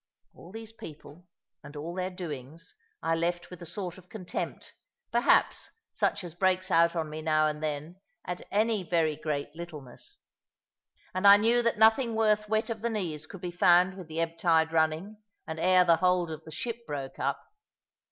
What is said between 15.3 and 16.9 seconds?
and ere the hold of the ship